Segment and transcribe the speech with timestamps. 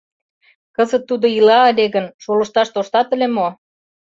[0.75, 3.47] Кызыт Тудо ила ыле гын, шолышташ тоштат ыле мо?